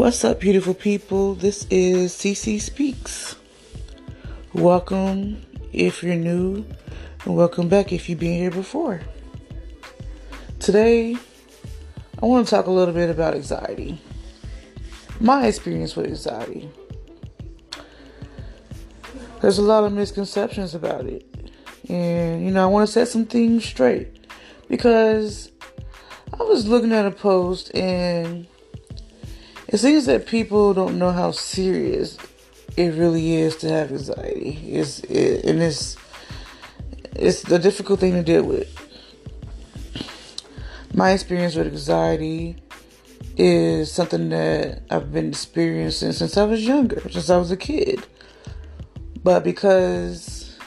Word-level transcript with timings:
What's 0.00 0.24
up, 0.24 0.40
beautiful 0.40 0.72
people? 0.72 1.34
This 1.34 1.66
is 1.68 2.14
CC 2.14 2.58
Speaks. 2.58 3.36
Welcome 4.54 5.44
if 5.74 6.02
you're 6.02 6.14
new, 6.14 6.64
and 7.26 7.36
welcome 7.36 7.68
back 7.68 7.92
if 7.92 8.08
you've 8.08 8.18
been 8.18 8.38
here 8.38 8.50
before. 8.50 9.02
Today, 10.58 11.18
I 12.18 12.24
want 12.24 12.46
to 12.46 12.50
talk 12.50 12.64
a 12.64 12.70
little 12.70 12.94
bit 12.94 13.10
about 13.10 13.34
anxiety. 13.34 14.00
My 15.20 15.46
experience 15.46 15.94
with 15.94 16.06
anxiety. 16.06 16.70
There's 19.42 19.58
a 19.58 19.62
lot 19.62 19.84
of 19.84 19.92
misconceptions 19.92 20.74
about 20.74 21.04
it. 21.04 21.26
And, 21.90 22.42
you 22.42 22.52
know, 22.52 22.62
I 22.62 22.66
want 22.68 22.86
to 22.86 22.92
set 22.92 23.08
some 23.08 23.26
things 23.26 23.66
straight 23.66 24.08
because 24.66 25.52
I 26.32 26.42
was 26.42 26.66
looking 26.66 26.92
at 26.92 27.04
a 27.04 27.10
post 27.10 27.74
and 27.74 28.46
it 29.70 29.78
seems 29.78 30.06
that 30.06 30.26
people 30.26 30.74
don't 30.74 30.98
know 30.98 31.12
how 31.12 31.30
serious 31.30 32.18
it 32.76 32.92
really 32.94 33.36
is 33.36 33.54
to 33.58 33.68
have 33.68 33.92
anxiety. 33.92 34.58
It's 34.66 35.00
it, 35.04 35.44
and 35.44 35.62
it's 35.62 35.96
it's 37.14 37.44
a 37.44 37.58
difficult 37.58 38.00
thing 38.00 38.14
to 38.14 38.22
deal 38.24 38.42
with. 38.42 38.68
My 40.92 41.12
experience 41.12 41.54
with 41.54 41.68
anxiety 41.68 42.56
is 43.36 43.92
something 43.92 44.28
that 44.30 44.82
I've 44.90 45.12
been 45.12 45.28
experiencing 45.28 46.12
since 46.12 46.36
I 46.36 46.44
was 46.44 46.66
younger, 46.66 47.08
since 47.08 47.30
I 47.30 47.36
was 47.36 47.52
a 47.52 47.56
kid. 47.56 48.04
But 49.22 49.44
because 49.44 50.58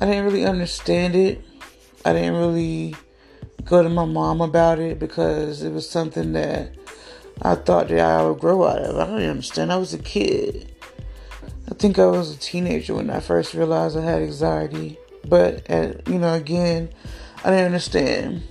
I 0.00 0.06
didn't 0.06 0.24
really 0.24 0.46
understand 0.46 1.14
it, 1.14 1.44
I 2.06 2.14
didn't 2.14 2.36
really 2.36 2.96
go 3.64 3.82
to 3.82 3.90
my 3.90 4.06
mom 4.06 4.40
about 4.40 4.78
it 4.78 4.98
because 4.98 5.62
it 5.62 5.72
was 5.72 5.86
something 5.86 6.32
that 6.32 6.74
I 7.42 7.54
thought 7.54 7.88
that 7.88 8.00
I 8.00 8.26
would 8.26 8.40
grow 8.40 8.66
out 8.66 8.78
of. 8.78 8.96
It. 8.96 9.00
I 9.00 9.06
don't 9.06 9.22
understand. 9.22 9.72
I 9.72 9.76
was 9.76 9.94
a 9.94 9.98
kid. 9.98 10.72
I 11.70 11.74
think 11.74 11.98
I 11.98 12.06
was 12.06 12.34
a 12.34 12.38
teenager 12.38 12.94
when 12.94 13.10
I 13.10 13.20
first 13.20 13.54
realized 13.54 13.96
I 13.96 14.02
had 14.02 14.22
anxiety. 14.22 14.98
But, 15.24 15.68
at, 15.70 16.08
you 16.08 16.18
know, 16.18 16.34
again, 16.34 16.88
I 17.44 17.50
didn't 17.50 17.66
understand. 17.66 18.42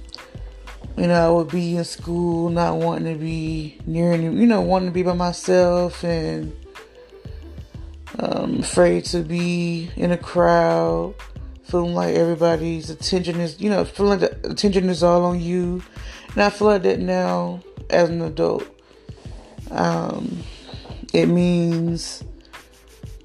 You 0.95 1.07
know, 1.07 1.27
I 1.27 1.29
would 1.31 1.49
be 1.49 1.75
in 1.75 1.83
school 1.83 2.49
not 2.49 2.77
wanting 2.77 3.13
to 3.13 3.19
be 3.19 3.77
near 3.85 4.13
any, 4.13 4.25
you 4.25 4.47
know, 4.47 4.61
wanting 4.61 4.89
to 4.89 4.94
be 4.94 5.03
by 5.03 5.13
myself 5.13 6.03
and 6.03 6.55
um, 8.19 8.59
afraid 8.59 9.05
to 9.05 9.22
be 9.22 9.91
in 9.95 10.11
a 10.11 10.17
crowd, 10.17 11.16
feeling 11.63 11.94
like 11.94 12.16
everybody's 12.16 12.89
attention 12.89 13.39
is, 13.39 13.59
you 13.59 13.69
know, 13.69 13.85
feeling 13.85 14.19
the 14.19 14.49
attention 14.49 14.89
is 14.89 15.03
all 15.03 15.25
on 15.25 15.39
you. 15.39 15.83
And 16.33 16.44
I 16.44 16.49
feel 16.49 16.67
like 16.67 16.83
that 16.83 16.99
now 16.99 17.61
as 17.89 18.09
an 18.09 18.22
adult. 18.22 18.67
Um, 19.71 20.43
it 21.13 21.27
means 21.27 22.23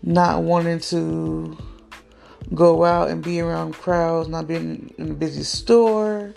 not 0.03 0.43
wanting 0.43 0.81
to 0.81 1.57
go 2.55 2.85
out 2.85 3.11
and 3.11 3.23
be 3.23 3.41
around 3.41 3.75
crowds, 3.75 4.29
not 4.29 4.47
being 4.47 4.93
in 4.99 5.11
a 5.11 5.15
busy 5.15 5.43
store, 5.43 6.35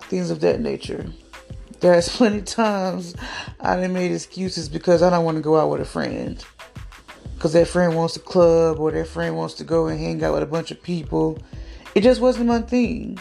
things 0.00 0.30
of 0.30 0.40
that 0.40 0.60
nature. 0.60 1.06
There's 1.80 2.08
plenty 2.16 2.38
of 2.38 2.44
times 2.46 3.14
I 3.60 3.76
done 3.76 3.92
made 3.92 4.12
excuses 4.12 4.68
because 4.68 5.02
I 5.02 5.10
don't 5.10 5.24
want 5.24 5.36
to 5.36 5.42
go 5.42 5.58
out 5.58 5.70
with 5.70 5.80
a 5.80 5.84
friend. 5.84 6.42
Because 7.34 7.52
that 7.52 7.68
friend 7.68 7.94
wants 7.94 8.14
to 8.14 8.20
club 8.20 8.80
or 8.80 8.90
that 8.92 9.08
friend 9.08 9.36
wants 9.36 9.54
to 9.54 9.64
go 9.64 9.88
and 9.88 10.00
hang 10.00 10.24
out 10.24 10.32
with 10.34 10.42
a 10.42 10.46
bunch 10.46 10.70
of 10.70 10.82
people. 10.82 11.38
It 11.94 12.00
just 12.00 12.20
wasn't 12.20 12.46
my 12.46 12.62
thing. 12.62 13.18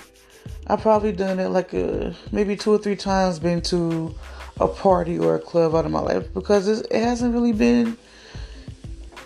I 0.67 0.77
probably 0.77 1.11
done 1.11 1.39
it 1.39 1.49
like 1.49 1.73
a, 1.73 2.15
maybe 2.31 2.55
two 2.55 2.71
or 2.71 2.77
three 2.77 2.95
times, 2.95 3.39
been 3.39 3.61
to 3.63 4.15
a 4.59 4.67
party 4.67 5.19
or 5.19 5.35
a 5.35 5.39
club 5.39 5.75
out 5.75 5.85
of 5.85 5.91
my 5.91 5.99
life 5.99 6.33
because 6.33 6.67
it 6.67 6.91
hasn't 6.91 7.33
really 7.33 7.51
been 7.51 7.97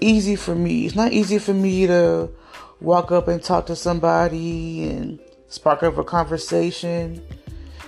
easy 0.02 0.36
for 0.36 0.56
me. 0.56 0.86
It's 0.86 0.96
not 0.96 1.12
easy 1.12 1.40
for 1.40 1.54
me 1.54 1.88
to 1.88 2.30
walk 2.82 3.12
up 3.12 3.28
and 3.28 3.44
talk 3.44 3.68
to 3.68 3.76
somebody 3.76 4.90
and 4.90 5.20
spark 5.50 5.84
up 5.84 5.98
a 5.98 6.04
conversation. 6.04 7.22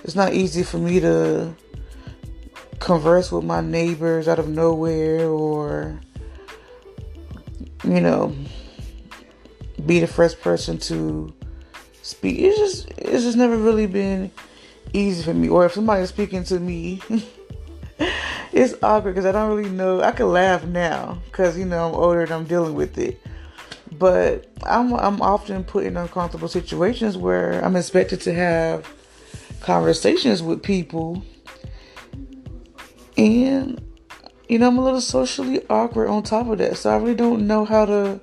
It's 0.04 0.14
not 0.14 0.34
easy 0.34 0.62
for 0.62 0.78
me 0.78 1.00
to 1.00 1.54
converse 2.78 3.30
with 3.32 3.44
my 3.44 3.60
neighbors 3.60 4.28
out 4.28 4.38
of 4.38 4.48
nowhere 4.48 5.28
or, 5.28 6.00
you 7.84 8.00
know, 8.00 8.34
be 9.86 10.00
the 10.00 10.06
first 10.06 10.40
person 10.40 10.78
to 10.78 11.32
speak. 12.02 12.38
It's 12.38 12.58
just, 12.58 12.88
it's 12.98 13.24
just 13.24 13.36
never 13.36 13.56
really 13.56 13.86
been 13.86 14.30
easy 14.92 15.22
for 15.22 15.34
me. 15.34 15.48
Or 15.48 15.66
if 15.66 15.72
somebody's 15.72 16.08
speaking 16.08 16.44
to 16.44 16.58
me, 16.58 17.00
it's 18.52 18.74
awkward 18.82 19.14
because 19.14 19.26
I 19.26 19.32
don't 19.32 19.56
really 19.56 19.70
know. 19.70 20.00
I 20.00 20.12
can 20.12 20.28
laugh 20.28 20.64
now 20.64 21.18
because 21.26 21.58
you 21.58 21.64
know 21.64 21.88
I'm 21.88 21.94
older 21.94 22.22
and 22.22 22.30
I'm 22.30 22.44
dealing 22.44 22.74
with 22.74 22.98
it. 22.98 23.20
But 23.98 24.50
I'm 24.62 24.92
I'm 24.94 25.20
often 25.20 25.64
put 25.64 25.84
in 25.84 25.96
uncomfortable 25.96 26.48
situations 26.48 27.16
where 27.16 27.64
I'm 27.64 27.76
expected 27.76 28.20
to 28.22 28.34
have 28.34 28.88
conversations 29.60 30.42
with 30.42 30.62
people, 30.62 31.22
and 33.16 33.80
you 34.48 34.58
know 34.58 34.68
I'm 34.68 34.78
a 34.78 34.84
little 34.84 35.00
socially 35.00 35.64
awkward 35.68 36.08
on 36.08 36.22
top 36.22 36.48
of 36.48 36.58
that. 36.58 36.78
So 36.78 36.90
I 36.90 36.96
really 36.96 37.14
don't 37.14 37.46
know 37.46 37.64
how 37.64 37.84
to 37.84 38.20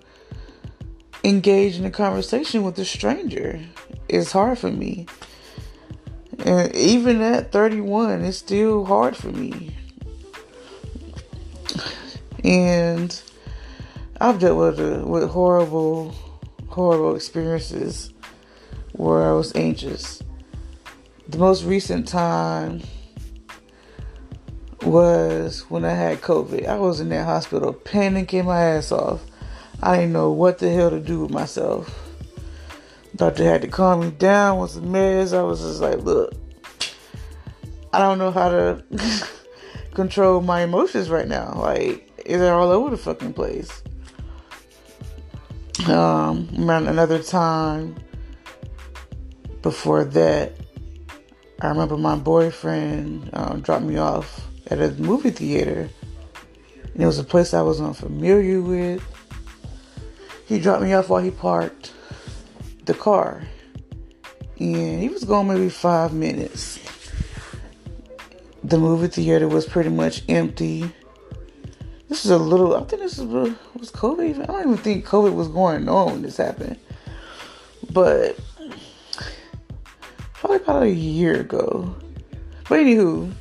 engage 1.24 1.78
in 1.78 1.86
a 1.86 1.91
conversation 1.91 2.64
with 2.64 2.78
a 2.80 2.86
stranger. 2.86 3.59
It's 4.08 4.31
hard 4.31 4.58
for 4.58 4.72
me. 4.72 5.06
And 6.46 6.74
even 6.76 7.22
at 7.22 7.52
31, 7.52 8.24
it's 8.24 8.38
still 8.38 8.86
hard 8.86 9.16
for 9.16 9.28
me. 9.28 9.76
And 12.44 13.22
I've 14.22 14.40
dealt 14.40 14.58
with 14.58 14.80
uh, 14.80 15.06
with 15.06 15.30
horrible, 15.30 16.16
horrible 16.68 17.16
experiences 17.16 18.14
where 18.94 19.30
I 19.30 19.34
was 19.34 19.54
anxious. 19.56 20.22
The 21.28 21.38
most 21.38 21.64
recent 21.64 22.08
time 22.08 22.82
was 24.82 25.70
when 25.70 25.86
I 25.86 25.94
had 25.94 26.22
COVID. 26.22 26.66
I 26.66 26.78
was 26.78 27.00
in 27.00 27.10
that 27.10 27.26
hospital 27.26 27.74
panicking 27.74 28.46
my 28.46 28.62
ass 28.62 28.92
off. 28.92 29.22
I 29.82 29.98
didn't 29.98 30.14
know 30.14 30.32
what 30.32 30.58
the 30.58 30.70
hell 30.70 30.90
to 30.90 31.00
do 31.00 31.22
with 31.22 31.32
myself. 31.32 32.09
Doctor 33.16 33.44
had 33.44 33.62
to 33.64 33.68
calm 33.68 34.02
me 34.02 34.12
down. 34.12 34.58
Was 34.59 34.78
a 34.78 34.81
mess. 34.81 35.34
I 35.34 35.42
was 35.42 35.62
just 35.62 35.81
like, 35.81 36.00
look, 36.00 36.34
I 37.92 38.00
don't 38.00 38.18
know 38.18 38.31
how 38.31 38.50
to 38.50 38.84
control 39.94 40.42
my 40.42 40.62
emotions 40.62 41.09
right 41.09 41.28
now. 41.28 41.53
Like, 41.56 42.09
they're 42.25 42.53
all 42.53 42.72
over 42.72 42.92
the 42.92 42.97
fucking 42.97 43.34
place. 43.34 43.81
Um, 45.88 46.50
around 46.59 46.88
another 46.88 47.24
time 47.24 47.96
before 49.62 50.03
that, 50.03 50.53
I 51.62 51.68
remember 51.68 51.97
my 51.97 52.16
boyfriend 52.16 53.30
um, 53.34 53.62
dropped 53.62 53.86
me 53.86 53.97
off 53.97 54.47
at 54.68 54.80
a 54.80 54.91
movie 54.91 55.31
theater. 55.31 55.90
And 56.94 57.03
it 57.03 57.06
was 57.06 57.20
a 57.20 57.24
place 57.24 57.53
I 57.53 57.62
was 57.62 57.81
unfamiliar 57.81 58.62
with. 58.62 59.03
He 60.46 60.59
dropped 60.59 60.84
me 60.84 60.94
off 60.94 61.09
while 61.09 61.24
he 61.24 61.31
parked 61.31 61.94
the 62.85 62.94
car. 62.94 63.44
And 64.59 65.01
he 65.01 65.09
was 65.09 65.23
gone 65.23 65.47
maybe 65.47 65.69
five 65.69 66.13
minutes. 66.13 66.79
The 68.63 68.78
movie 68.78 69.07
theater 69.07 69.47
was 69.47 69.66
pretty 69.66 69.90
much 69.90 70.23
empty. 70.28 70.91
This 72.09 72.25
is 72.25 72.31
a 72.31 72.38
little, 72.38 72.75
I 72.75 72.84
think 72.84 73.01
this 73.01 73.17
is, 73.17 73.25
was 73.25 73.91
COVID. 73.91 74.41
I 74.41 74.45
don't 74.45 74.62
even 74.62 74.78
think 74.78 75.06
COVID 75.06 75.34
was 75.34 75.47
going 75.47 75.88
on 75.88 76.12
when 76.12 76.22
this 76.23 76.38
happened. 76.38 76.78
But 77.91 78.38
probably 80.34 80.57
about 80.57 80.84
a 80.84 80.90
year 80.90 81.40
ago. 81.40 81.96
But 82.67 82.79
anywho, 82.79 83.32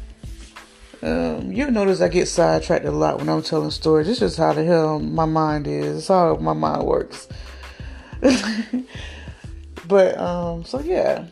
um, 1.03 1.53
you'll 1.53 1.71
notice 1.71 2.01
I 2.01 2.09
get 2.09 2.27
sidetracked 2.27 2.85
a 2.85 2.91
lot 2.91 3.19
when 3.19 3.29
I'm 3.29 3.43
telling 3.43 3.71
stories. 3.71 4.07
This 4.07 4.23
is 4.23 4.37
how 4.37 4.53
the 4.53 4.65
hell 4.65 4.99
my 4.99 5.25
mind 5.25 5.67
is. 5.67 5.99
It's 5.99 6.09
how 6.09 6.37
my 6.37 6.53
mind 6.53 6.85
works. 6.85 7.29
But 9.89 10.19
um, 10.19 10.65
so 10.65 10.81
yeah, 10.81 11.25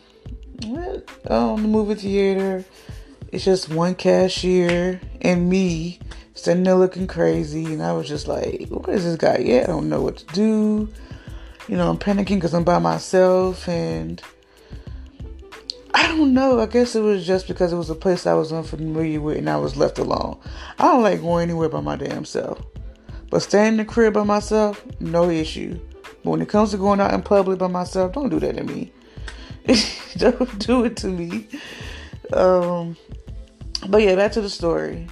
um, 1.28 1.62
the 1.62 1.68
movie 1.68 1.94
theater. 1.94 2.64
It's 3.32 3.44
just 3.44 3.68
one 3.68 3.94
cashier 3.94 5.00
and 5.20 5.50
me 5.50 5.98
standing 6.34 6.64
there 6.64 6.74
looking 6.74 7.06
crazy, 7.06 7.66
and 7.66 7.82
I 7.82 7.92
was 7.92 8.08
just 8.08 8.28
like, 8.28 8.68
"What 8.68 8.88
is 8.88 9.04
this 9.04 9.16
guy? 9.16 9.38
Yeah, 9.44 9.64
I 9.64 9.66
don't 9.66 9.88
know 9.90 10.00
what 10.00 10.16
to 10.18 10.26
do." 10.26 10.88
You 11.68 11.76
know, 11.76 11.90
I'm 11.90 11.98
panicking 11.98 12.36
because 12.36 12.54
I'm 12.54 12.64
by 12.64 12.78
myself, 12.78 13.68
and 13.68 14.22
I 15.92 16.06
don't 16.08 16.32
know. 16.32 16.60
I 16.60 16.66
guess 16.66 16.94
it 16.94 17.00
was 17.00 17.26
just 17.26 17.48
because 17.48 17.72
it 17.72 17.76
was 17.76 17.90
a 17.90 17.94
place 17.94 18.26
I 18.26 18.34
was 18.34 18.52
unfamiliar 18.52 19.20
with, 19.20 19.36
and 19.36 19.50
I 19.50 19.56
was 19.56 19.76
left 19.76 19.98
alone. 19.98 20.38
I 20.78 20.84
don't 20.84 21.02
like 21.02 21.20
going 21.20 21.50
anywhere 21.50 21.68
by 21.68 21.80
my 21.80 21.96
damn 21.96 22.24
self, 22.24 22.62
but 23.28 23.42
staying 23.42 23.72
in 23.72 23.76
the 23.78 23.84
crib 23.84 24.14
by 24.14 24.22
myself, 24.22 24.82
no 25.00 25.28
issue. 25.28 25.78
But 26.26 26.32
when 26.32 26.42
it 26.42 26.48
comes 26.48 26.72
to 26.72 26.76
going 26.76 27.00
out 27.00 27.14
in 27.14 27.22
public 27.22 27.60
by 27.60 27.68
myself, 27.68 28.14
don't 28.14 28.30
do 28.30 28.40
that 28.40 28.56
to 28.56 28.64
me. 28.64 28.90
don't 30.16 30.58
do 30.58 30.84
it 30.84 30.96
to 30.96 31.06
me. 31.06 31.46
Um, 32.32 32.96
but 33.86 34.02
yeah, 34.02 34.16
back 34.16 34.32
to 34.32 34.40
the 34.40 34.50
story. 34.50 35.06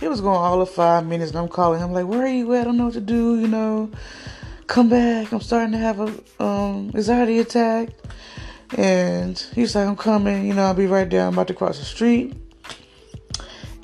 It 0.00 0.08
was 0.08 0.20
going 0.20 0.38
all 0.38 0.60
of 0.60 0.68
five 0.68 1.06
minutes, 1.06 1.30
and 1.30 1.38
I'm 1.38 1.46
calling 1.46 1.78
him 1.78 1.92
like, 1.92 2.08
"Where 2.08 2.22
are 2.22 2.28
you 2.28 2.52
at? 2.54 2.62
I 2.62 2.64
don't 2.64 2.78
know 2.78 2.86
what 2.86 2.94
to 2.94 3.00
do. 3.00 3.38
You 3.38 3.46
know, 3.46 3.92
come 4.66 4.88
back. 4.88 5.30
I'm 5.30 5.40
starting 5.40 5.70
to 5.70 5.78
have 5.78 6.00
a 6.00 6.42
um, 6.44 6.90
anxiety 6.96 7.38
attack." 7.38 7.90
And 8.76 9.38
he's 9.54 9.76
like, 9.76 9.86
"I'm 9.86 9.94
coming. 9.94 10.48
You 10.48 10.54
know, 10.54 10.64
I'll 10.64 10.74
be 10.74 10.88
right 10.88 11.08
there. 11.08 11.28
I'm 11.28 11.34
about 11.34 11.46
to 11.46 11.54
cross 11.54 11.78
the 11.78 11.84
street." 11.84 12.34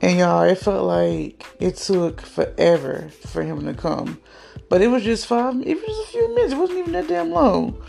And 0.02 0.18
y'all, 0.18 0.42
it 0.42 0.58
felt 0.58 0.84
like 0.84 1.46
it 1.60 1.76
took 1.76 2.22
forever 2.22 3.08
for 3.24 3.44
him 3.44 3.64
to 3.66 3.72
come, 3.72 4.20
but 4.68 4.82
it 4.82 4.88
was 4.88 5.02
just 5.02 5.26
five. 5.26 5.54
It 5.60 5.74
was 5.74 5.84
just 5.84 6.08
a 6.08 6.12
few 6.12 6.34
minutes. 6.34 6.52
It 6.52 6.58
wasn't 6.58 6.78
even 6.80 6.92
that 6.92 7.08
damn 7.08 7.30
long. 7.30 7.80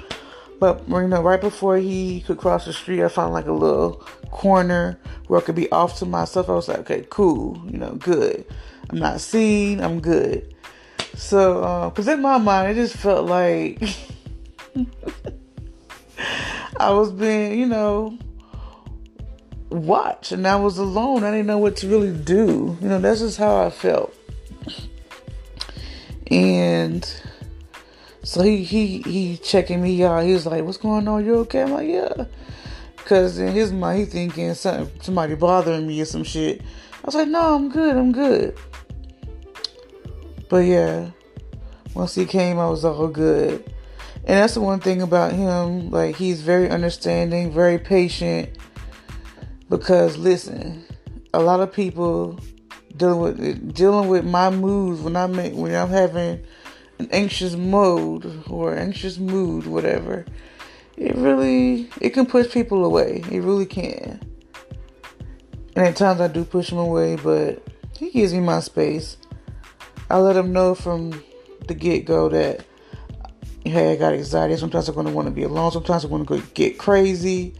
But 0.59 0.87
you 0.87 1.07
know, 1.07 1.21
right 1.21 1.39
before 1.39 1.77
he 1.77 2.21
could 2.21 2.37
cross 2.37 2.65
the 2.65 2.73
street, 2.73 3.03
I 3.03 3.09
found 3.09 3.33
like 3.33 3.45
a 3.45 3.51
little 3.51 3.93
corner 4.31 4.99
where 5.27 5.39
I 5.39 5.43
could 5.43 5.55
be 5.55 5.71
off 5.71 5.99
to 5.99 6.05
myself. 6.05 6.49
I 6.49 6.53
was 6.53 6.67
like, 6.67 6.79
okay, 6.79 7.05
cool, 7.09 7.61
you 7.69 7.77
know, 7.77 7.91
good. 7.95 8.45
I'm 8.89 8.97
not 8.97 9.21
seen. 9.21 9.81
I'm 9.81 9.99
good. 9.99 10.53
So, 11.15 11.89
because 11.89 12.07
uh, 12.07 12.13
in 12.13 12.21
my 12.21 12.37
mind, 12.37 12.71
it 12.71 12.75
just 12.75 12.95
felt 12.95 13.27
like 13.27 13.81
I 16.77 16.91
was 16.91 17.11
being, 17.11 17.59
you 17.59 17.65
know, 17.65 18.17
watched, 19.69 20.31
and 20.31 20.47
I 20.47 20.55
was 20.55 20.77
alone. 20.77 21.23
I 21.23 21.31
didn't 21.31 21.47
know 21.47 21.57
what 21.57 21.75
to 21.77 21.87
really 21.87 22.13
do. 22.13 22.77
You 22.81 22.87
know, 22.87 22.99
that's 22.99 23.19
just 23.19 23.37
how 23.37 23.65
I 23.65 23.69
felt. 23.69 24.13
And 26.31 27.09
so 28.23 28.41
he 28.41 28.63
he 28.63 29.01
he 29.01 29.37
checking 29.37 29.81
me 29.81 30.03
out. 30.03 30.23
He 30.23 30.33
was 30.33 30.45
like, 30.45 30.63
"What's 30.63 30.77
going 30.77 31.07
on? 31.07 31.25
You 31.25 31.35
okay?" 31.39 31.63
I'm 31.63 31.71
like, 31.71 31.87
"Yeah." 31.87 32.25
Cause 33.05 33.37
in 33.37 33.53
his 33.53 33.71
mind, 33.71 33.99
he 33.99 34.05
thinking 34.05 34.53
something, 34.53 34.89
somebody 35.01 35.35
bothering 35.35 35.87
me 35.87 36.01
or 36.01 36.05
some 36.05 36.25
shit. 36.25 36.61
I 36.61 37.05
was 37.05 37.15
like, 37.15 37.29
"No, 37.29 37.55
I'm 37.55 37.69
good. 37.69 37.95
I'm 37.95 38.11
good." 38.11 38.57
But 40.49 40.65
yeah, 40.65 41.11
once 41.93 42.15
he 42.15 42.25
came, 42.25 42.59
I 42.59 42.69
was 42.69 42.83
all 42.83 43.07
good. 43.07 43.63
And 44.27 44.41
that's 44.41 44.55
the 44.55 44.61
one 44.61 44.81
thing 44.81 45.01
about 45.01 45.31
him. 45.31 45.89
Like 45.89 46.17
he's 46.17 46.41
very 46.41 46.69
understanding, 46.69 47.51
very 47.51 47.79
patient. 47.79 48.49
Because 49.69 50.17
listen, 50.17 50.83
a 51.33 51.39
lot 51.39 51.61
of 51.61 51.71
people 51.71 52.39
dealing 52.97 53.19
with 53.19 53.73
dealing 53.73 54.09
with 54.09 54.25
my 54.25 54.49
moods 54.49 55.01
when 55.01 55.15
I'm 55.15 55.35
when 55.55 55.75
I'm 55.75 55.89
having 55.89 56.43
an 56.99 57.09
anxious 57.11 57.55
mode 57.55 58.43
or 58.47 58.75
anxious 58.75 59.17
mood, 59.17 59.65
whatever, 59.65 60.25
it 60.95 61.15
really 61.15 61.89
it 62.01 62.11
can 62.11 62.25
push 62.25 62.51
people 62.51 62.85
away. 62.85 63.23
It 63.31 63.41
really 63.41 63.65
can. 63.65 64.19
And 65.75 65.85
at 65.85 65.95
times 65.95 66.21
I 66.21 66.27
do 66.27 66.43
push 66.43 66.71
him 66.71 66.79
away, 66.79 67.17
but 67.17 67.61
he 67.97 68.09
gives 68.09 68.33
me 68.33 68.39
my 68.39 68.59
space. 68.61 69.17
I 70.09 70.17
let 70.17 70.35
him 70.35 70.51
know 70.53 70.73
from 70.73 71.23
the 71.67 71.73
get 71.73 72.05
go 72.05 72.29
that 72.29 72.65
hey, 73.63 73.93
I 73.93 73.95
got 73.95 74.13
anxiety. 74.13 74.55
Sometimes 74.57 74.87
I'm 74.89 74.95
gonna 74.95 75.11
want 75.11 75.27
to 75.27 75.33
be 75.33 75.43
alone. 75.43 75.71
Sometimes 75.71 76.03
I'm 76.03 76.11
gonna 76.11 76.23
go 76.23 76.41
get 76.53 76.77
crazy. 76.77 77.53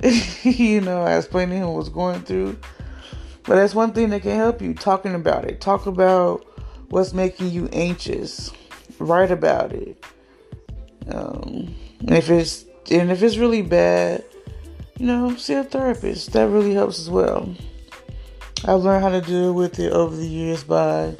you 0.42 0.80
know, 0.80 1.02
I 1.02 1.16
explained 1.16 1.50
to 1.50 1.56
him 1.56 1.68
what's 1.68 1.88
going 1.88 2.22
through. 2.22 2.58
But 3.48 3.56
that's 3.56 3.74
one 3.74 3.94
thing 3.94 4.10
that 4.10 4.20
can 4.20 4.36
help 4.36 4.60
you 4.60 4.74
talking 4.74 5.14
about 5.14 5.46
it. 5.46 5.58
Talk 5.58 5.86
about 5.86 6.44
what's 6.90 7.14
making 7.14 7.50
you 7.50 7.66
anxious 7.72 8.52
write 8.98 9.30
about 9.30 9.72
it. 9.72 10.04
Um, 11.10 11.74
and 12.00 12.10
if 12.10 12.28
it's 12.28 12.66
and 12.90 13.10
if 13.10 13.22
it's 13.22 13.38
really 13.38 13.62
bad, 13.62 14.22
you 14.98 15.06
know, 15.06 15.34
see 15.36 15.54
a 15.54 15.64
therapist. 15.64 16.32
That 16.32 16.50
really 16.50 16.74
helps 16.74 16.98
as 16.98 17.08
well. 17.08 17.54
I've 18.66 18.80
learned 18.80 19.02
how 19.02 19.10
to 19.10 19.22
deal 19.22 19.54
with 19.54 19.78
it 19.78 19.92
over 19.92 20.14
the 20.14 20.26
years 20.26 20.62
by 20.62 21.16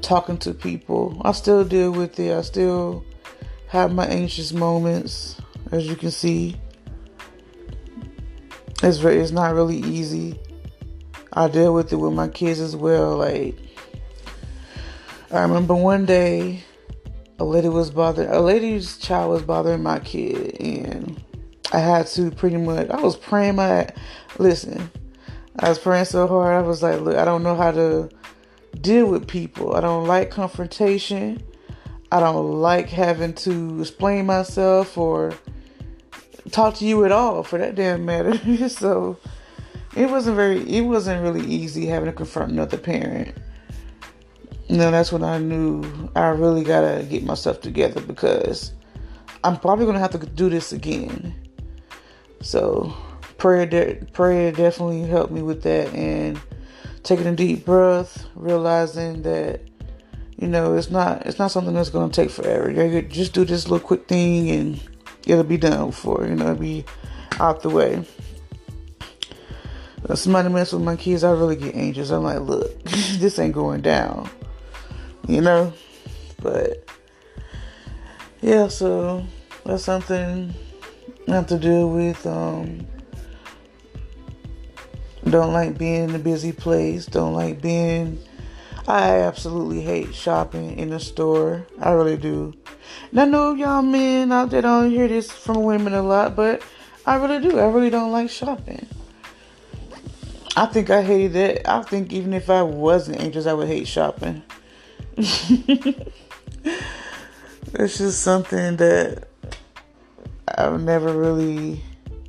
talking 0.00 0.38
to 0.38 0.54
people. 0.54 1.20
I 1.24 1.32
still 1.32 1.64
deal 1.64 1.90
with 1.90 2.20
it. 2.20 2.32
I 2.32 2.42
still 2.42 3.04
have 3.66 3.92
my 3.92 4.06
anxious 4.06 4.52
moments, 4.52 5.40
as 5.72 5.88
you 5.88 5.96
can 5.96 6.12
see. 6.12 6.54
It's 8.80 9.02
it's 9.02 9.32
not 9.32 9.54
really 9.54 9.78
easy. 9.78 10.38
I 11.36 11.48
deal 11.48 11.74
with 11.74 11.92
it 11.92 11.96
with 11.96 12.12
my 12.12 12.28
kids 12.28 12.60
as 12.60 12.76
well. 12.76 13.16
Like 13.16 13.56
I 15.30 15.42
remember 15.42 15.74
one 15.74 16.06
day 16.06 16.62
a 17.40 17.44
lady 17.44 17.68
was 17.68 17.90
bothering 17.90 18.28
a 18.28 18.40
lady's 18.40 18.98
child 18.98 19.32
was 19.32 19.42
bothering 19.42 19.82
my 19.82 19.98
kid 19.98 20.56
and 20.60 21.20
I 21.72 21.80
had 21.80 22.06
to 22.08 22.30
pretty 22.30 22.56
much 22.56 22.88
I 22.88 23.00
was 23.00 23.16
praying 23.16 23.56
my 23.56 23.88
listen. 24.38 24.90
I 25.58 25.68
was 25.68 25.78
praying 25.78 26.04
so 26.04 26.26
hard 26.26 26.54
I 26.54 26.66
was 26.66 26.82
like, 26.82 27.00
look, 27.00 27.16
I 27.16 27.24
don't 27.24 27.42
know 27.42 27.56
how 27.56 27.72
to 27.72 28.08
deal 28.80 29.06
with 29.06 29.26
people. 29.26 29.74
I 29.74 29.80
don't 29.80 30.06
like 30.06 30.30
confrontation. 30.30 31.42
I 32.12 32.20
don't 32.20 32.60
like 32.60 32.88
having 32.88 33.34
to 33.34 33.80
explain 33.80 34.26
myself 34.26 34.96
or 34.96 35.34
talk 36.52 36.74
to 36.76 36.84
you 36.84 37.04
at 37.04 37.10
all 37.10 37.42
for 37.42 37.58
that 37.58 37.74
damn 37.74 38.04
matter. 38.04 38.68
so 38.68 39.18
it 39.96 40.10
wasn't 40.10 40.36
very 40.36 40.60
it 40.68 40.82
wasn't 40.82 41.22
really 41.22 41.44
easy 41.44 41.86
having 41.86 42.06
to 42.06 42.12
confront 42.12 42.52
another 42.52 42.78
parent. 42.78 43.36
Then 44.68 44.92
that's 44.92 45.12
when 45.12 45.22
I 45.22 45.38
knew 45.38 45.84
I 46.16 46.28
really 46.28 46.64
gotta 46.64 47.04
get 47.08 47.24
myself 47.24 47.60
together 47.60 48.00
because 48.00 48.72
I'm 49.44 49.58
probably 49.58 49.86
gonna 49.86 49.98
have 49.98 50.12
to 50.12 50.18
do 50.18 50.48
this 50.48 50.72
again. 50.72 51.34
So 52.40 52.94
prayer, 53.36 53.66
de- 53.66 54.04
prayer 54.12 54.52
definitely 54.52 55.02
helped 55.02 55.32
me 55.32 55.42
with 55.42 55.62
that, 55.62 55.92
and 55.92 56.40
taking 57.02 57.26
a 57.26 57.36
deep 57.36 57.66
breath, 57.66 58.26
realizing 58.34 59.22
that 59.22 59.60
you 60.38 60.48
know 60.48 60.74
it's 60.74 60.90
not 60.90 61.26
it's 61.26 61.38
not 61.38 61.50
something 61.50 61.74
that's 61.74 61.90
gonna 61.90 62.12
take 62.12 62.30
forever. 62.30 62.70
You 62.70 63.02
just 63.02 63.34
do 63.34 63.44
this 63.44 63.68
little 63.68 63.86
quick 63.86 64.08
thing, 64.08 64.50
and 64.50 64.80
it'll 65.26 65.44
be 65.44 65.58
done 65.58 65.92
for 65.92 66.26
you 66.26 66.34
know 66.34 66.52
it'll 66.52 66.56
be 66.56 66.84
out 67.38 67.62
the 67.62 67.70
way. 67.70 68.02
Somebody 70.12 70.48
mess 70.48 70.72
with 70.72 70.82
my 70.82 70.96
kids, 70.96 71.24
I 71.24 71.32
really 71.32 71.56
get 71.56 71.74
anxious. 71.74 72.10
I'm 72.10 72.22
like, 72.22 72.40
look, 72.40 72.82
this 72.84 73.38
ain't 73.38 73.54
going 73.54 73.80
down 73.80 74.28
you 75.28 75.40
know? 75.40 75.72
But 76.42 76.88
yeah, 78.40 78.68
so 78.68 79.24
that's 79.64 79.84
something 79.84 80.54
I 81.28 81.30
have 81.30 81.46
to 81.48 81.58
deal 81.58 81.90
with. 81.90 82.26
Um, 82.26 82.86
don't 85.28 85.52
like 85.52 85.78
being 85.78 86.10
in 86.10 86.14
a 86.14 86.18
busy 86.18 86.52
place. 86.52 87.06
Don't 87.06 87.32
like 87.32 87.62
being. 87.62 88.18
I 88.86 89.20
absolutely 89.20 89.80
hate 89.80 90.14
shopping 90.14 90.78
in 90.78 90.90
the 90.90 91.00
store. 91.00 91.66
I 91.80 91.92
really 91.92 92.18
do. 92.18 92.52
And 93.10 93.20
I 93.20 93.24
know 93.24 93.54
y'all 93.54 93.80
men 93.80 94.30
out 94.30 94.50
there 94.50 94.60
don't 94.60 94.90
hear 94.90 95.08
this 95.08 95.32
from 95.32 95.62
women 95.62 95.94
a 95.94 96.02
lot, 96.02 96.36
but 96.36 96.62
I 97.06 97.16
really 97.16 97.40
do. 97.40 97.58
I 97.58 97.66
really 97.68 97.88
don't 97.88 98.12
like 98.12 98.28
shopping. 98.28 98.86
I 100.56 100.66
think 100.66 100.88
I 100.88 101.02
hated 101.02 101.34
it. 101.34 101.68
I 101.68 101.82
think 101.82 102.12
even 102.12 102.32
if 102.32 102.48
I 102.48 102.62
wasn't 102.62 103.20
anxious, 103.20 103.46
I 103.46 103.54
would 103.54 103.66
hate 103.66 103.88
shopping. 103.88 104.42
it's 105.16 106.06
just 107.98 108.22
something 108.22 108.76
that 108.76 109.26
I've 110.46 110.80
never 110.80 111.12
really 111.12 111.82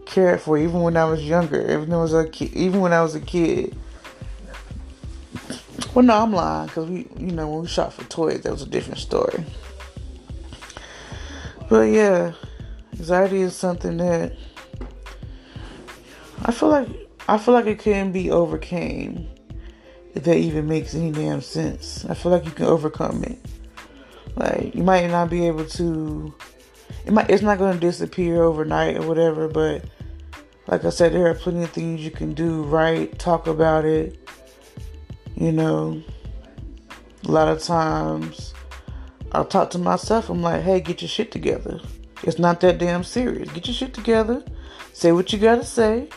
cared 0.07 0.41
for, 0.41 0.57
even 0.57 0.81
when 0.81 0.97
I 0.97 1.05
was 1.05 1.23
younger. 1.23 1.61
Even 1.61 1.81
when 1.81 1.93
I 1.93 1.97
was 1.97 2.13
a 2.15 2.27
kid, 2.27 2.53
even 2.53 2.79
when 2.79 2.93
I 2.93 3.03
was 3.03 3.13
a 3.13 3.21
kid. 3.21 3.75
Well, 5.93 6.03
no, 6.03 6.23
I'm 6.23 6.33
lying 6.33 6.67
because 6.67 6.89
we, 6.89 7.07
you 7.19 7.31
know, 7.31 7.47
when 7.47 7.61
we 7.61 7.67
shop 7.67 7.93
for 7.93 8.03
toys, 8.05 8.41
that 8.41 8.51
was 8.51 8.63
a 8.63 8.67
different 8.67 8.99
story. 8.99 9.45
But 11.69 11.83
yeah, 11.83 12.33
anxiety 12.97 13.41
is 13.41 13.55
something 13.55 13.97
that 13.97 14.33
I 16.43 16.51
feel 16.51 16.69
like 16.69 17.04
I 17.27 17.37
feel 17.37 17.53
like 17.53 17.65
it 17.65 17.79
can 17.79 18.11
be 18.11 18.29
overcame 18.29 19.27
if 20.13 20.23
that 20.23 20.37
even 20.37 20.67
makes 20.67 20.93
any 20.93 21.11
damn 21.11 21.41
sense. 21.41 22.05
I 22.05 22.13
feel 22.13 22.31
like 22.31 22.45
you 22.45 22.51
can 22.51 22.65
overcome 22.65 23.23
it. 23.23 23.39
Like 24.35 24.75
you 24.75 24.83
might 24.83 25.07
not 25.07 25.29
be 25.29 25.47
able 25.47 25.65
to. 25.65 26.33
It 27.05 27.13
might. 27.13 27.29
It's 27.29 27.41
not 27.41 27.57
to 27.57 27.77
disappear 27.79 28.43
overnight 28.43 28.97
or 28.97 29.07
whatever. 29.07 29.47
But 29.47 29.85
like 30.67 30.85
I 30.85 30.89
said, 30.89 31.13
there 31.13 31.27
are 31.27 31.33
plenty 31.33 31.63
of 31.63 31.71
things 31.71 32.01
you 32.01 32.11
can 32.11 32.33
do. 32.33 32.63
Right? 32.63 33.17
Talk 33.17 33.47
about 33.47 33.85
it. 33.85 34.29
You 35.35 35.51
know. 35.51 36.01
A 37.23 37.31
lot 37.31 37.47
of 37.47 37.63
times, 37.63 38.53
I'll 39.31 39.45
talk 39.45 39.71
to 39.71 39.79
myself. 39.79 40.29
I'm 40.29 40.43
like, 40.43 40.61
hey, 40.61 40.79
get 40.79 41.01
your 41.01 41.09
shit 41.09 41.31
together. 41.31 41.81
It's 42.21 42.37
not 42.37 42.61
that 42.61 42.77
damn 42.77 43.03
serious. 43.03 43.51
Get 43.51 43.65
your 43.65 43.73
shit 43.73 43.95
together. 43.95 44.43
Say 44.93 45.11
what 45.11 45.33
you 45.33 45.39
gotta 45.39 45.63
say 45.63 46.07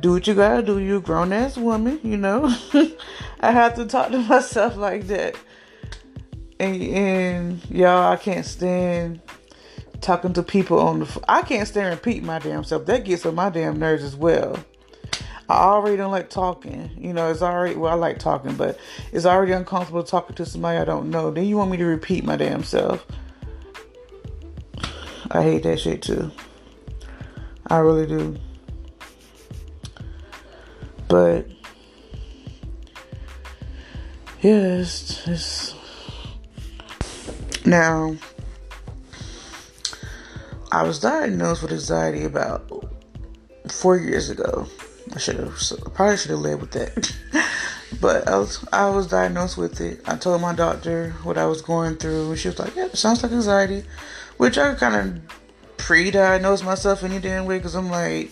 do 0.00 0.12
what 0.12 0.26
you 0.26 0.34
gotta 0.34 0.62
do. 0.62 0.78
You're 0.78 0.98
a 0.98 1.00
grown 1.00 1.32
ass 1.32 1.56
woman, 1.56 2.00
you 2.02 2.16
know. 2.16 2.54
I 3.40 3.52
have 3.52 3.74
to 3.74 3.86
talk 3.86 4.10
to 4.10 4.18
myself 4.18 4.76
like 4.76 5.06
that. 5.08 5.36
And, 6.58 6.82
and 6.82 7.70
y'all, 7.70 8.12
I 8.12 8.16
can't 8.16 8.44
stand 8.44 9.20
talking 10.00 10.32
to 10.34 10.42
people 10.42 10.78
on 10.78 11.00
the. 11.00 11.24
I 11.28 11.42
can't 11.42 11.66
stand 11.66 11.94
repeat 11.94 12.22
my 12.22 12.38
damn 12.38 12.64
self. 12.64 12.86
That 12.86 13.04
gets 13.04 13.24
on 13.26 13.34
my 13.34 13.50
damn 13.50 13.78
nerves 13.78 14.02
as 14.02 14.16
well. 14.16 14.58
I 15.48 15.62
already 15.62 15.96
don't 15.96 16.12
like 16.12 16.30
talking. 16.30 16.90
You 16.96 17.12
know, 17.12 17.30
it's 17.30 17.42
already 17.42 17.74
well, 17.74 17.92
I 17.92 17.96
like 17.96 18.18
talking, 18.18 18.54
but 18.54 18.78
it's 19.12 19.26
already 19.26 19.52
uncomfortable 19.52 20.04
talking 20.04 20.36
to 20.36 20.46
somebody 20.46 20.78
I 20.78 20.84
don't 20.84 21.10
know. 21.10 21.30
Then 21.30 21.44
you 21.46 21.56
want 21.56 21.70
me 21.70 21.76
to 21.78 21.84
repeat 21.84 22.24
my 22.24 22.36
damn 22.36 22.62
self. 22.62 23.04
I 25.30 25.42
hate 25.42 25.62
that 25.64 25.80
shit 25.80 26.02
too. 26.02 26.30
I 27.66 27.78
really 27.78 28.06
do. 28.06 28.36
But 31.10 31.48
yeah, 34.42 34.78
it's, 34.78 35.74
now 37.66 38.16
I 40.70 40.84
was 40.84 41.00
diagnosed 41.00 41.62
with 41.62 41.72
anxiety 41.72 42.24
about 42.24 42.70
four 43.72 43.96
years 43.98 44.30
ago. 44.30 44.68
I 45.12 45.18
should 45.18 45.34
have 45.40 45.58
probably 45.94 46.16
should 46.16 46.30
have 46.30 46.38
led 46.38 46.60
with 46.60 46.70
that. 46.70 47.12
but 48.00 48.28
I 48.28 48.38
was 48.38 48.64
I 48.72 48.88
was 48.90 49.08
diagnosed 49.08 49.56
with 49.56 49.80
it. 49.80 50.00
I 50.06 50.14
told 50.14 50.40
my 50.40 50.54
doctor 50.54 51.10
what 51.24 51.36
I 51.36 51.46
was 51.46 51.60
going 51.60 51.96
through, 51.96 52.30
and 52.30 52.38
she 52.38 52.46
was 52.46 52.58
like, 52.60 52.76
"Yeah, 52.76 52.86
sounds 52.92 53.24
like 53.24 53.32
anxiety," 53.32 53.82
which 54.36 54.58
I 54.58 54.74
kind 54.76 54.94
of 54.94 55.76
pre-diagnosed 55.76 56.64
myself 56.64 57.02
any 57.02 57.18
damn 57.18 57.46
way 57.46 57.58
because 57.58 57.74
I'm 57.74 57.90
like, 57.90 58.30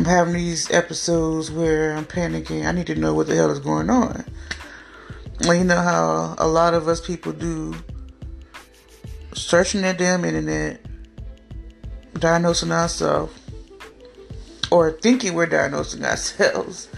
I'm 0.00 0.06
having 0.06 0.32
these 0.32 0.70
episodes 0.70 1.50
where 1.50 1.94
I'm 1.94 2.06
panicking. 2.06 2.64
I 2.64 2.72
need 2.72 2.86
to 2.86 2.94
know 2.94 3.12
what 3.12 3.26
the 3.26 3.34
hell 3.34 3.50
is 3.50 3.58
going 3.58 3.90
on. 3.90 4.24
Well, 5.42 5.54
you 5.54 5.62
know 5.62 5.76
how 5.76 6.36
a 6.38 6.48
lot 6.48 6.72
of 6.72 6.88
us 6.88 7.02
people 7.02 7.32
do 7.32 7.74
searching 9.34 9.82
that 9.82 9.98
damn 9.98 10.24
internet, 10.24 10.80
diagnosing 12.14 12.72
ourselves, 12.72 13.38
or 14.70 14.92
thinking 14.92 15.34
we're 15.34 15.44
diagnosing 15.44 16.02
ourselves. 16.02 16.88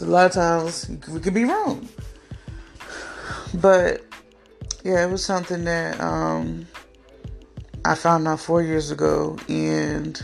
a 0.00 0.04
lot 0.04 0.26
of 0.26 0.32
times 0.32 0.90
we 1.10 1.20
could 1.20 1.34
be 1.34 1.44
wrong. 1.44 1.88
But 3.54 4.04
yeah, 4.82 5.06
it 5.06 5.12
was 5.12 5.24
something 5.24 5.62
that 5.62 6.00
um, 6.00 6.66
I 7.84 7.94
found 7.94 8.26
out 8.26 8.40
four 8.40 8.64
years 8.64 8.90
ago, 8.90 9.38
and 9.48 10.20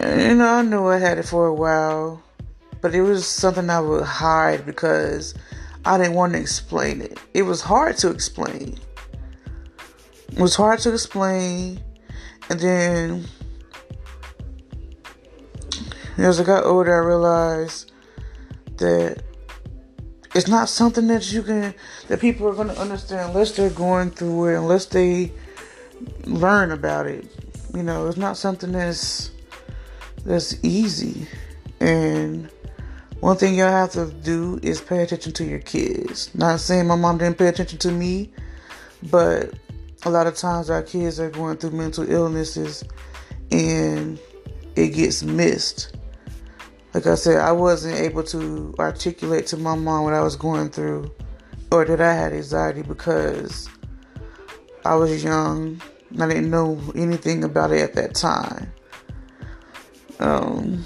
you 0.00 0.34
know 0.34 0.48
I 0.48 0.62
knew 0.62 0.86
I 0.86 0.98
had 0.98 1.18
it 1.18 1.24
for 1.24 1.46
a 1.46 1.54
while, 1.54 2.22
but 2.80 2.94
it 2.94 3.02
was 3.02 3.26
something 3.26 3.68
I 3.70 3.80
would 3.80 4.04
hide 4.04 4.64
because 4.64 5.34
I 5.84 5.98
didn't 5.98 6.14
want 6.14 6.34
to 6.34 6.40
explain 6.40 7.00
it. 7.00 7.18
It 7.34 7.42
was 7.42 7.62
hard 7.62 7.96
to 7.98 8.10
explain. 8.10 8.78
It 10.32 10.40
was 10.40 10.54
hard 10.54 10.80
to 10.80 10.92
explain, 10.92 11.80
and 12.50 12.60
then 12.60 13.24
as 16.18 16.40
I 16.40 16.44
got 16.44 16.64
older, 16.64 16.94
I 16.94 17.06
realized 17.06 17.92
that 18.78 19.22
it's 20.34 20.48
not 20.48 20.68
something 20.68 21.06
that 21.08 21.32
you 21.32 21.42
can 21.42 21.74
that 22.08 22.20
people 22.20 22.46
are 22.48 22.54
going 22.54 22.68
to 22.68 22.78
understand 22.78 23.30
unless 23.30 23.52
they're 23.52 23.70
going 23.70 24.10
through 24.10 24.48
it, 24.48 24.58
unless 24.58 24.86
they 24.86 25.32
learn 26.24 26.70
about 26.70 27.06
it. 27.06 27.26
You 27.74 27.82
know, 27.82 28.06
it's 28.06 28.16
not 28.16 28.36
something 28.36 28.72
that's 28.72 29.30
that's 30.28 30.62
easy. 30.64 31.26
And 31.80 32.50
one 33.20 33.36
thing 33.36 33.54
y'all 33.54 33.70
have 33.70 33.92
to 33.92 34.06
do 34.06 34.60
is 34.62 34.80
pay 34.80 35.02
attention 35.02 35.32
to 35.32 35.44
your 35.44 35.60
kids. 35.60 36.34
Not 36.34 36.60
saying 36.60 36.86
my 36.86 36.96
mom 36.96 37.18
didn't 37.18 37.38
pay 37.38 37.48
attention 37.48 37.78
to 37.80 37.90
me, 37.90 38.30
but 39.10 39.54
a 40.04 40.10
lot 40.10 40.26
of 40.26 40.36
times 40.36 40.70
our 40.70 40.82
kids 40.82 41.18
are 41.18 41.30
going 41.30 41.56
through 41.56 41.72
mental 41.72 42.08
illnesses 42.10 42.84
and 43.50 44.18
it 44.76 44.88
gets 44.88 45.22
missed 45.22 45.96
like 46.94 47.06
I 47.06 47.14
said, 47.14 47.38
I 47.38 47.52
wasn't 47.52 47.96
able 47.96 48.22
to 48.24 48.74
articulate 48.78 49.46
to 49.48 49.56
my 49.56 49.74
mom 49.74 50.04
what 50.04 50.14
I 50.14 50.20
was 50.20 50.36
going 50.36 50.70
through 50.70 51.12
or 51.70 51.84
that 51.84 52.00
I 52.00 52.14
had 52.14 52.32
anxiety 52.32 52.82
because 52.82 53.68
I 54.84 54.94
was 54.94 55.22
young. 55.22 55.82
I 56.18 56.26
didn't 56.26 56.50
know 56.50 56.80
anything 56.94 57.44
about 57.44 57.72
it 57.72 57.80
at 57.82 57.94
that 57.94 58.14
time. 58.14 58.72
Um, 60.20 60.84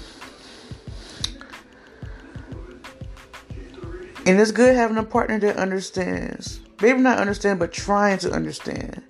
and 4.25 4.39
it's 4.39 4.51
good 4.51 4.75
having 4.75 4.97
a 4.97 5.03
partner 5.03 5.39
that 5.39 5.57
understands. 5.57 6.59
Maybe 6.81 6.99
not 6.99 7.17
understand, 7.17 7.59
but 7.59 7.71
trying 7.71 8.17
to 8.19 8.31
understand. 8.31 9.03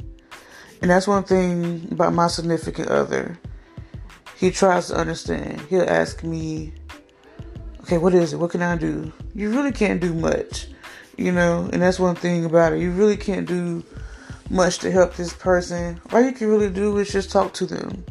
And 0.82 0.92
that's 0.92 1.08
one 1.08 1.24
thing 1.24 1.88
about 1.92 2.13
my 2.13 2.27
significant 2.27 2.89
other. 2.89 3.39
He 4.38 4.51
tries 4.51 4.88
to 4.88 4.96
understand. 4.96 5.62
He'll 5.70 5.89
ask 5.89 6.24
me 6.24 6.74
okay, 7.84 7.98
what 7.98 8.13
is 8.13 8.34
it? 8.34 8.38
What 8.38 8.51
can 8.51 8.62
I 8.62 8.77
do? 8.77 9.12
You 9.36 9.50
really 9.50 9.72
can't 9.72 10.00
do 10.00 10.13
much, 10.13 10.68
you 11.18 11.32
know, 11.32 11.70
and 11.72 11.82
that's 11.82 12.00
one 12.00 12.15
thing 12.15 12.46
about 12.46 12.74
it. 12.74 12.80
You 12.80 12.92
really 12.92 13.18
can't 13.18 13.48
do 13.48 13.84
much 14.50 14.80
to 14.80 14.92
help 14.92 15.15
this 15.15 15.34
person. 15.34 16.00
All 16.12 16.22
you 16.22 16.32
can 16.32 16.48
really 16.48 16.70
do 16.70 16.98
is 16.98 17.12
just 17.12 17.32
talk 17.32 17.53
to 17.53 17.65
them. 17.65 18.06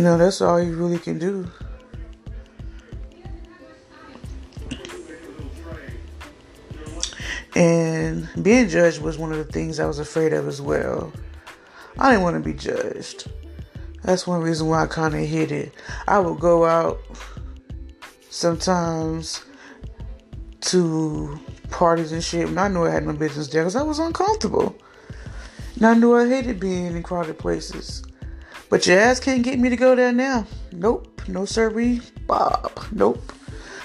You 0.00 0.04
know, 0.04 0.16
that's 0.16 0.40
all 0.40 0.58
you 0.58 0.74
really 0.76 0.98
can 0.98 1.18
do. 1.18 1.46
And 7.54 8.26
being 8.42 8.70
judged 8.70 9.02
was 9.02 9.18
one 9.18 9.30
of 9.30 9.36
the 9.36 9.44
things 9.44 9.78
I 9.78 9.84
was 9.84 9.98
afraid 9.98 10.32
of 10.32 10.48
as 10.48 10.62
well. 10.62 11.12
I 11.98 12.12
didn't 12.12 12.22
want 12.22 12.42
to 12.42 12.50
be 12.50 12.56
judged. 12.56 13.30
That's 14.02 14.26
one 14.26 14.40
reason 14.40 14.68
why 14.68 14.84
I 14.84 14.86
kind 14.86 15.12
of 15.12 15.20
hid 15.20 15.52
it. 15.52 15.74
I 16.08 16.18
would 16.18 16.40
go 16.40 16.64
out 16.64 16.98
sometimes 18.30 19.44
to 20.62 21.38
parties 21.68 22.12
and 22.12 22.24
shit, 22.24 22.48
and 22.48 22.58
I 22.58 22.68
knew 22.68 22.86
I 22.86 22.90
had 22.90 23.06
no 23.06 23.12
business 23.12 23.48
there 23.48 23.64
because 23.64 23.76
I 23.76 23.82
was 23.82 23.98
uncomfortable. 23.98 24.74
And 25.74 25.84
I 25.84 25.92
knew 25.92 26.16
I 26.16 26.26
hated 26.26 26.58
being 26.58 26.86
in 26.86 27.02
crowded 27.02 27.38
places. 27.38 28.02
But 28.70 28.86
your 28.86 28.98
ass 28.98 29.20
can't 29.20 29.42
get 29.42 29.58
me 29.58 29.68
to 29.68 29.76
go 29.76 29.94
there 29.94 30.12
now. 30.12 30.46
Nope. 30.72 31.20
No 31.28 31.44
sirree. 31.44 32.00
Bob. 32.26 32.72
Nope. 32.92 33.32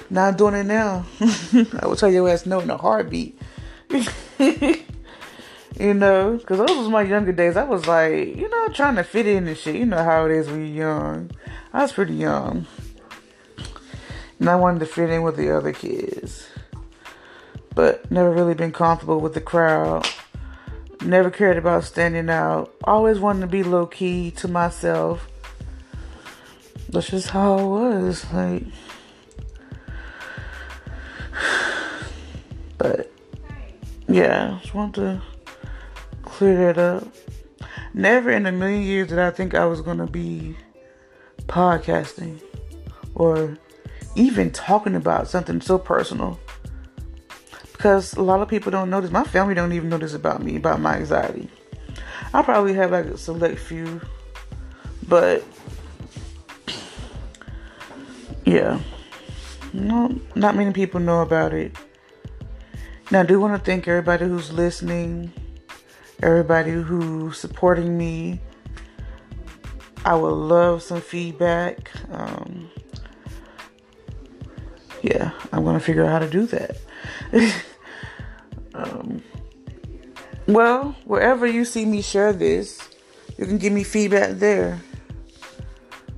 Not 0.09 0.37
doing 0.37 0.55
it 0.55 0.65
now. 0.65 1.05
I 1.81 1.85
will 1.85 1.97
tell 1.97 2.11
your 2.11 2.29
ass 2.29 2.45
no 2.45 2.61
in 2.61 2.69
a 2.69 2.77
heartbeat. 2.77 3.37
You 5.77 5.93
know, 5.93 6.37
because 6.37 6.59
those 6.59 6.77
was 6.77 6.87
my 6.87 7.01
younger 7.01 7.33
days. 7.33 7.57
I 7.57 7.65
was 7.65 7.85
like, 7.85 8.37
you 8.37 8.47
know, 8.47 8.69
trying 8.69 8.95
to 8.95 9.03
fit 9.03 9.27
in 9.27 9.47
and 9.47 9.57
shit. 9.57 9.75
You 9.75 9.85
know 9.85 10.03
how 10.03 10.25
it 10.25 10.31
is 10.31 10.47
when 10.47 10.61
you're 10.61 10.87
young. 10.87 11.31
I 11.73 11.81
was 11.81 11.91
pretty 11.91 12.13
young. 12.13 12.65
And 14.39 14.49
I 14.49 14.55
wanted 14.55 14.79
to 14.79 14.85
fit 14.85 15.09
in 15.09 15.23
with 15.23 15.35
the 15.35 15.55
other 15.55 15.73
kids. 15.73 16.47
But 17.73 18.09
never 18.09 18.31
really 18.31 18.53
been 18.53 18.71
comfortable 18.71 19.19
with 19.19 19.33
the 19.33 19.41
crowd. 19.41 20.07
Never 21.05 21.29
cared 21.29 21.57
about 21.57 21.83
standing 21.83 22.31
out. 22.31 22.73
Always 22.83 23.19
wanted 23.19 23.41
to 23.41 23.47
be 23.47 23.61
low 23.61 23.85
key 23.85 24.31
to 24.31 24.47
myself. 24.47 25.29
That's 26.89 27.09
just 27.09 27.29
how 27.29 27.59
it 27.59 27.65
was. 27.65 28.25
Like, 28.33 28.63
but 32.79 33.11
yeah, 34.07 34.57
just 34.63 34.73
want 34.73 34.95
to 34.95 35.21
clear 36.23 36.73
that 36.73 36.79
up. 36.79 37.07
Never 37.93 38.31
in 38.31 38.47
a 38.47 38.51
million 38.51 38.81
years 38.81 39.09
did 39.09 39.19
I 39.19 39.29
think 39.29 39.53
I 39.53 39.65
was 39.65 39.81
to 39.99 40.07
be 40.07 40.57
podcasting 41.45 42.41
or 43.13 43.59
even 44.15 44.49
talking 44.49 44.95
about 44.95 45.27
something 45.27 45.61
so 45.61 45.77
personal. 45.77 46.39
Because 47.75 48.13
a 48.13 48.21
lot 48.21 48.41
of 48.41 48.47
people 48.47 48.71
don't 48.71 48.89
notice. 48.89 49.11
My 49.11 49.23
family 49.23 49.53
don't 49.53 49.73
even 49.73 49.89
notice 49.89 50.13
about 50.13 50.41
me, 50.41 50.55
about 50.55 50.79
my 50.79 50.95
anxiety. 50.95 51.49
I 52.33 52.41
probably 52.41 52.73
have 52.73 52.91
like 52.91 53.05
a 53.05 53.17
select 53.17 53.59
few, 53.59 54.01
but 55.07 55.43
yeah, 58.45 58.79
no, 59.73 60.19
not 60.35 60.55
many 60.55 60.71
people 60.73 60.99
know 60.99 61.21
about 61.21 61.53
it. 61.53 61.75
Now, 63.11 63.21
I 63.21 63.25
do 63.25 63.39
want 63.39 63.53
to 63.53 63.63
thank 63.63 63.87
everybody 63.87 64.25
who's 64.25 64.51
listening 64.51 65.31
everybody 66.21 66.71
who's 66.71 67.37
supporting 67.37 67.97
me. 67.97 68.39
I 70.03 70.15
would 70.15 70.29
love 70.29 70.83
some 70.83 71.01
feedback. 71.01 71.91
Um, 72.11 72.69
yeah, 75.01 75.31
I'm 75.51 75.63
going 75.63 75.75
to 75.75 75.79
figure 75.79 76.03
out 76.03 76.11
how 76.11 76.19
to 76.19 76.29
do 76.29 76.45
that. 76.47 76.77
um, 78.73 79.21
well, 80.47 80.95
wherever 81.05 81.45
you 81.45 81.65
see 81.65 81.85
me 81.85 82.01
share 82.01 82.33
this, 82.33 82.79
you 83.37 83.45
can 83.45 83.57
give 83.57 83.73
me 83.73 83.83
feedback 83.83 84.37
there. 84.37 84.81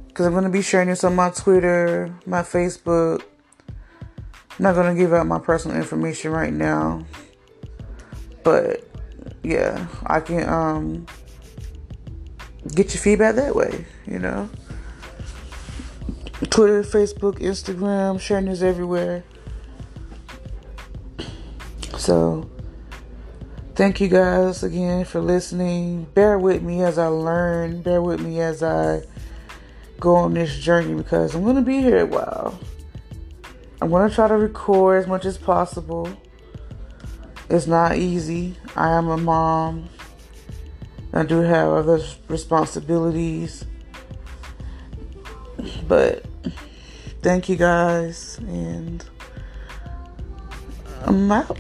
Because 0.08 0.26
I'm 0.26 0.34
going 0.34 0.44
to 0.44 0.50
be 0.50 0.62
sharing 0.62 0.90
this 0.90 1.04
on 1.04 1.16
my 1.16 1.30
Twitter, 1.30 2.14
my 2.26 2.42
Facebook. 2.42 3.24
I'm 3.70 4.64
not 4.64 4.76
going 4.76 4.96
to 4.96 5.00
give 5.00 5.14
out 5.14 5.28
my 5.28 5.40
personal 5.40 5.78
information 5.78 6.32
right 6.32 6.52
now. 6.52 7.06
But 8.44 8.88
yeah, 9.44 9.88
I 10.06 10.20
can 10.20 10.48
um 10.50 11.06
get 12.74 12.94
your 12.94 13.02
feedback 13.02 13.36
that 13.36 13.56
way, 13.56 13.86
you 14.06 14.20
know. 14.20 14.50
Twitter, 16.50 16.84
Facebook, 16.84 17.40
Instagram, 17.40 18.20
sharing 18.20 18.46
this 18.46 18.62
everywhere. 18.62 19.24
So, 21.98 22.48
thank 23.74 24.00
you 24.00 24.08
guys 24.08 24.62
again 24.62 25.04
for 25.04 25.20
listening. 25.20 26.04
Bear 26.14 26.38
with 26.38 26.62
me 26.62 26.84
as 26.84 27.00
I 27.00 27.08
learn, 27.08 27.82
bear 27.82 28.04
with 28.04 28.22
me 28.22 28.40
as 28.40 28.62
I 28.62 29.02
go 30.00 30.16
on 30.16 30.36
this 30.36 30.58
journey 30.60 30.94
because 30.94 31.34
I'm 31.34 31.44
going 31.44 31.56
to 31.56 31.64
be 31.64 31.82
here 31.82 32.02
a 32.02 32.06
while. 32.06 32.60
I'm 33.82 33.90
going 33.90 34.08
to 34.08 34.14
try 34.14 34.28
to 34.28 34.38
record 34.38 35.02
as 35.02 35.08
much 35.08 35.26
as 35.26 35.40
possible. 35.40 36.08
It's 37.50 37.66
not 37.66 37.98
easy. 37.98 38.56
I 38.76 38.92
am 38.92 39.08
a 39.08 39.18
mom. 39.18 39.90
I 41.14 41.24
do 41.24 41.40
have 41.40 41.70
other 41.70 42.00
responsibilities. 42.28 43.66
But 45.88 46.26
thank 47.24 47.50
you 47.50 47.56
guys, 47.56 48.38
and 48.40 49.04
I'm 51.04 51.32
out. 51.32 51.58